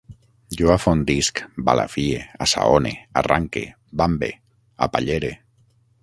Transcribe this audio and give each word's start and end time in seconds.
Jo 0.59 0.69
afondisc, 0.75 1.41
balafie, 1.67 2.21
assaone, 2.45 2.93
arranque, 3.21 3.63
bambe, 4.01 4.31
apallere 4.87 5.31